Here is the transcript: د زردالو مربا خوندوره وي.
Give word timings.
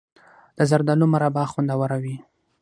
د 0.57 0.59
زردالو 0.69 1.05
مربا 1.13 1.43
خوندوره 1.51 1.97
وي. 2.03 2.15